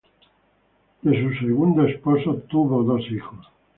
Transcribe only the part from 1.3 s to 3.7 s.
segundo esposo nacieron dos hijos.